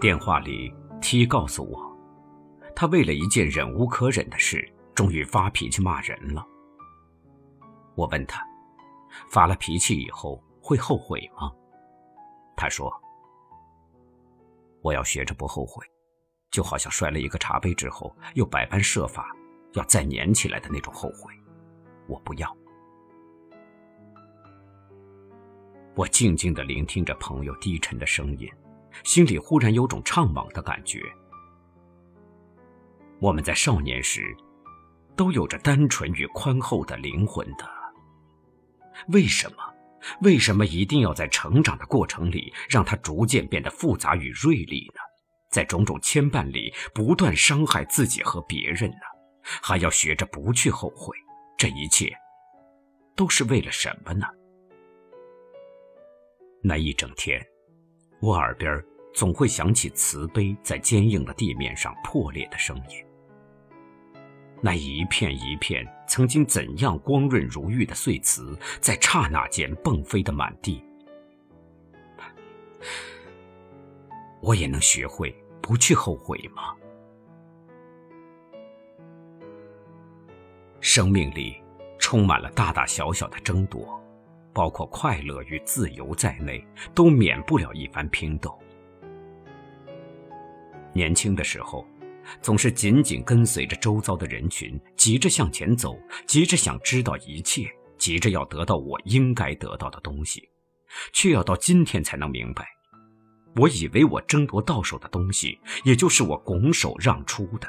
[0.00, 1.96] 电话里，T 告诉我，
[2.74, 6.46] 他为了一件忍无可忍的事，终于发脾气骂人了。
[7.94, 8.44] 我问他，
[9.30, 11.50] 发了脾气以后会后悔吗？
[12.56, 12.92] 他说
[14.82, 15.84] ：“我要学着不后悔，
[16.50, 19.34] 就好像摔了一个茶杯之后，又百般设法
[19.74, 21.32] 要再粘起来的那种后悔，
[22.06, 22.56] 我不要。”
[25.94, 28.48] 我静静的聆听着朋友低沉的声音。
[29.04, 31.02] 心里忽然有种怅惘的感觉。
[33.20, 34.34] 我们在少年时，
[35.14, 37.68] 都有着单纯与宽厚的灵魂的。
[39.08, 39.56] 为什么？
[40.22, 45.00] 为什么一定要在成长的过程里，让它逐渐变得复杂与锐利呢？
[45.56, 48.98] 在种种牵绊里，不断伤害自己和别人呢？
[49.42, 51.16] 还要学着不去后悔，
[51.56, 52.14] 这一切，
[53.14, 54.26] 都是为了什么呢？
[56.62, 57.42] 那一整天。
[58.20, 58.84] 我耳边
[59.14, 63.02] 总会响起瓷杯在坚硬的地面上破裂的声音，
[64.60, 70.84] 那一片一片曾经怎样光润如玉的碎瓷，在刹那间迸飞的满地。
[74.42, 75.34] 我也能学会
[75.66, 76.76] 不去后悔吗？
[80.80, 81.60] 生命里
[81.98, 84.00] 充满了大大小小的争夺。
[84.52, 88.56] 包括快乐与自由在内，都免不了一番拼斗。
[90.94, 91.84] 年轻的时候，
[92.40, 100.48] 总是紧紧跟随着周遭的人群，急着向前走，急着想知道一切，急着要得到我应该得到的东西，
[101.12, 102.66] 却要到今天才能明白，
[103.56, 107.66] 我以为我争夺到手的东西，也就是我拱手让出的；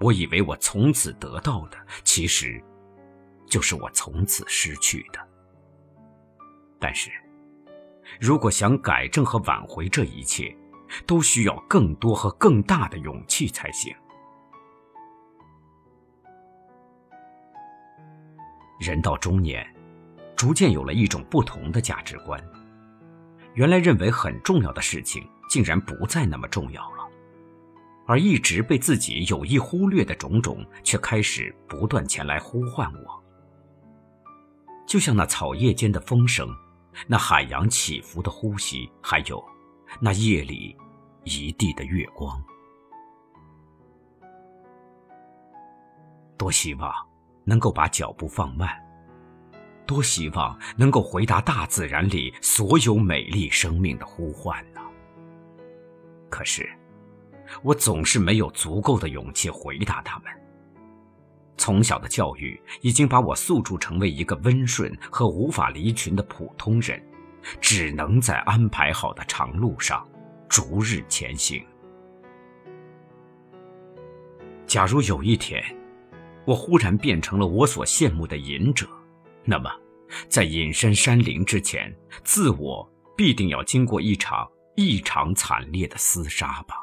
[0.00, 2.62] 我以为我从此得到的，其实，
[3.46, 5.18] 就是我从此失去的。
[6.78, 7.10] 但是，
[8.20, 10.54] 如果想改正和挽回这一切，
[11.06, 13.94] 都需要更多和更大的勇气才行。
[18.78, 19.66] 人到中年，
[20.36, 22.38] 逐渐有了一种不同的价值观。
[23.56, 27.04] 原来认为很重要的事情，竟然不再那么重要了；
[28.06, 33.22] 而一直被自己有意忽略的种种，却开始不断前来呼唤我。
[34.86, 36.48] 就像那草叶间的风声。
[37.06, 39.44] 那海洋起伏的呼吸，还有
[40.00, 40.74] 那夜里
[41.24, 42.42] 一地的月光，
[46.38, 46.90] 多希望
[47.44, 48.70] 能够把脚步放慢，
[49.86, 54.80] 多希望能够回答大自然里所有美丽生命的呼唤呢。
[56.28, 56.68] 可是，
[57.62, 60.30] 我总是没有足够的勇气回答他们。
[61.56, 67.02] 从小的教育已经把我塑铸成为一个温顺和无法离群的普通人，
[67.60, 70.06] 只能在安排好的长路上
[70.48, 71.64] 逐日前行。
[74.66, 75.64] 假如有一天，
[76.44, 78.86] 我忽然变成了我所羡慕的隐者，
[79.46, 79.70] 那么，
[80.28, 82.86] 在隐身山林之前，自我
[83.16, 86.76] 必定要经过一场异常惨烈的厮杀吧。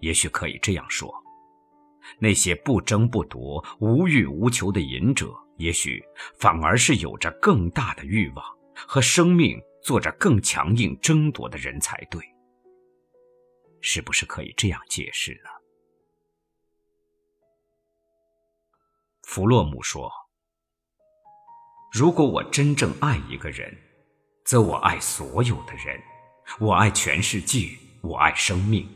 [0.00, 1.12] 也许可以这样说。
[2.20, 6.00] 那些不争不夺、无欲无求的隐者，也许
[6.38, 8.44] 反而是有着更大的欲望
[8.74, 12.22] 和生命做着更强硬争夺的人才对。
[13.80, 15.50] 是不是可以这样解释呢？
[19.22, 20.08] 弗洛姆说
[21.98, 23.74] ：“如果我真正爱一个人，
[24.44, 25.98] 则我爱所有的人，
[26.60, 27.70] 我爱全世界，
[28.02, 28.86] 我爱生命。”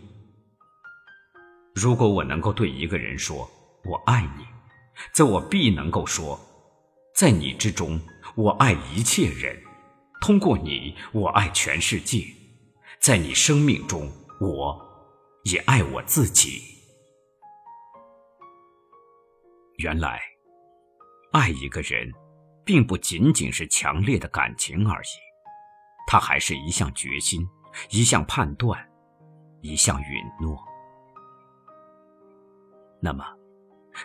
[1.75, 3.51] 如果我能够对一个人说
[3.89, 4.45] “我爱你”，
[5.15, 6.39] 则我必能够说，
[7.15, 7.99] 在你之中，
[8.35, 9.57] 我爱一切人；
[10.21, 12.35] 通过你，我爱全世界；
[13.01, 14.13] 在你生命中，
[14.43, 14.79] 我
[15.45, 16.61] 也爱我自己。
[19.79, 20.21] 原来，
[21.33, 22.13] 爱一个人，
[22.71, 25.19] 并不仅仅是强烈的感情而已，
[26.07, 27.45] 它还是一项决心，
[27.91, 28.79] 一项判断，
[29.61, 30.57] 一项允诺。
[33.01, 33.25] 那么，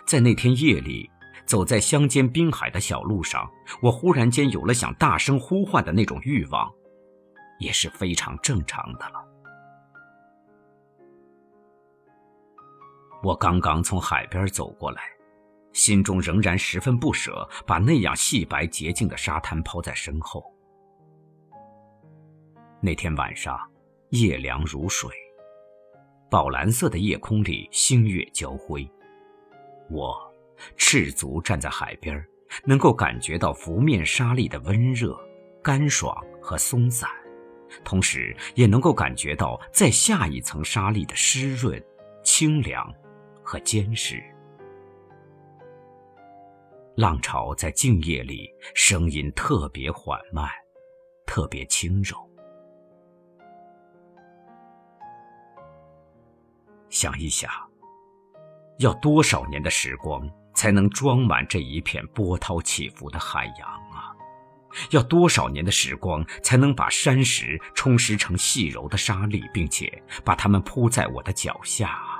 [0.04, 1.08] 在那天夜里，
[1.46, 3.48] 走在乡间滨海的小路上，
[3.80, 6.68] 我忽然间有了想大声呼唤的那种欲望，
[7.60, 9.24] 也是非常正常的了。
[13.22, 15.02] 我刚刚从海边走过来，
[15.76, 20.42] 心中仍然十分不舍，把那样细白洁净的沙滩抛在身后。
[22.80, 23.58] 那天晚上，
[24.08, 25.10] 夜凉如水。
[26.30, 28.90] 宝蓝色的夜空里，星月交辉，
[29.90, 30.16] 我
[30.78, 32.24] 赤足站在海边，
[32.64, 35.14] 能够感觉到拂面沙粒的温热、
[35.62, 37.06] 干爽和松散，
[37.84, 41.80] 同时也能够感觉到在下一层沙粒的湿润、
[42.24, 42.90] 清凉
[43.42, 44.22] 和坚实。
[46.96, 50.48] 浪潮在静夜里，声音特别缓慢，
[51.26, 52.16] 特别轻柔。
[56.88, 57.50] 想一想，
[58.78, 64.16] 要多少年的时光才能装满这一片波涛起伏的海洋啊？
[64.90, 72.15] 要多少年的时光才能把山石充实成细柔的沙粒，并且把它们铺在我的脚下啊？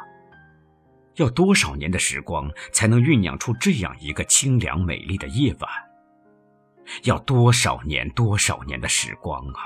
[1.17, 5.71] 要多少年的时光才能酝酿出这样一个清凉美丽的夜晚？
[7.03, 9.61] 要多少年多少年的时光啊，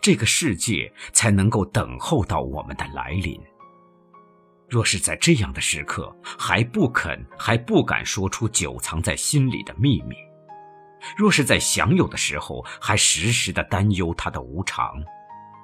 [0.00, 3.40] 这个世界才能够等候到我们的来临？
[4.68, 10.16] 若是在这样的时刻还不肯、还不敢说出久藏在心里的秘密，
[11.16, 14.94] 若是在享有的时候还时时的担忧它的无常，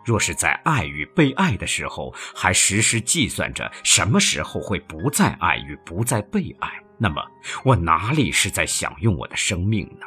[0.04, 7.22] 若是在爱与被爱的时候还时时计算着什么时候会不再爱与不再被爱，那么
[7.64, 10.06] 我哪里是在享用我的生命呢？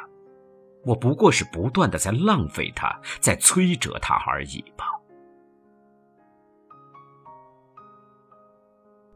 [0.84, 4.84] 我不过是不断的在浪费它，在摧折它而已吧。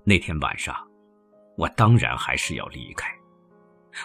[0.05, 0.75] 那天晚上，
[1.57, 3.13] 我当然还是要离开，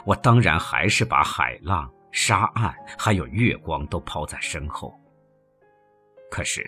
[0.06, 4.94] 我当然还是把海浪、沙岸还有月光都抛在身后。
[6.34, 6.68] 可是，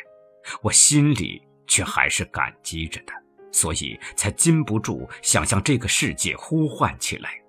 [0.61, 3.11] 我心里却还是感激着的，
[3.51, 7.41] 所以才禁不住想向这个世界呼唤起来：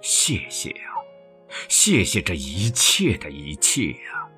[0.00, 0.94] 谢谢啊，
[1.68, 4.30] 谢谢这一切的一切啊！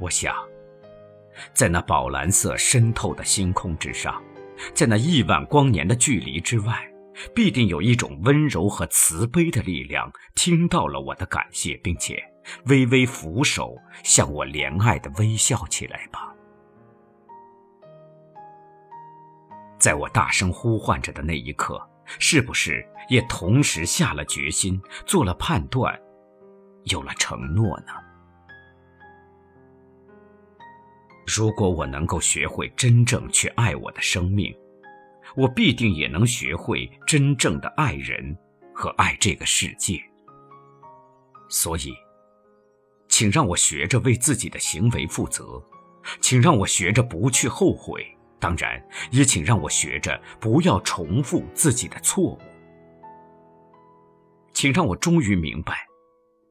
[0.00, 0.34] 我想。
[1.54, 4.20] 在那宝蓝色深透的星空之上，
[4.74, 6.76] 在那亿万光年的距离之外，
[7.32, 12.20] 必定有一种温柔和慈悲的力量听到了我的感谢，并且
[12.66, 16.34] 微微俯首向我怜爱的微笑起来吧。
[19.78, 21.80] 在我大声呼唤着的那一刻，
[22.18, 25.96] 是不是也同时下了决心，做了判断，
[26.84, 27.92] 有了承诺呢？
[31.26, 34.52] 如果我能够学会真正去爱我的生命，
[35.36, 38.36] 我必定也能学会真正的爱人
[38.74, 40.02] 和爱这个世界。
[41.48, 41.94] 所以，
[43.18, 45.60] 请让我学着为自己的行为负责，
[46.20, 48.06] 请让我学着不去后悔，
[48.38, 48.80] 当然，
[49.10, 52.38] 也请让我学着不要重复自己的错误。
[54.52, 55.84] 请让我终于明白，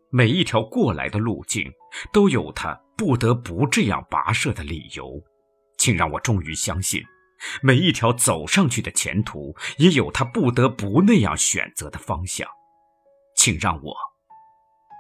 [0.10, 1.72] 每一条过来的路径
[2.12, 2.78] 都有它。
[2.98, 5.24] 不得不这样跋涉的理由，
[5.78, 7.02] 请让我终于相信，
[7.62, 12.46] 每一条走上去的前途也有他不得不那样选择的方向。
[13.38, 13.96] 请让我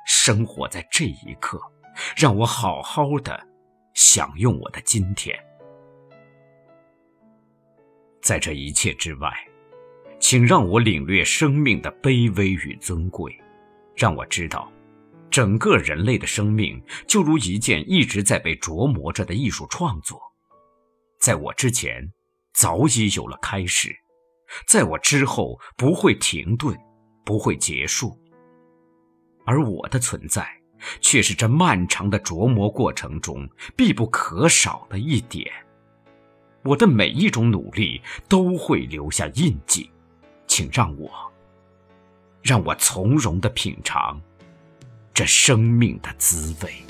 [0.07, 1.59] 生活在这一刻，
[2.15, 3.38] 让我好好的
[3.94, 5.38] 享用我的今天。
[8.21, 9.30] 在这一切之外，
[10.18, 13.38] 请让我领略生命的卑微与尊贵，
[13.98, 14.71] 让我知道。
[15.30, 20.18] 整个人类的生命就如一件一直在被琢磨着的艺术创作，
[21.19, 22.01] 在我之前
[22.54, 23.94] 早已有了开始，
[24.66, 26.73] 在我之后不会停顿，
[27.26, 28.18] 不会结束。
[29.47, 30.45] 而我的存在，
[30.99, 35.49] 却是这漫长的琢磨过程中必不可少的一点。
[36.63, 39.89] 我的每一种努力都会留下印记，
[40.47, 41.09] 请让我，
[42.44, 44.21] 让我从容的品尝。
[45.13, 46.83] 这生命的滋味。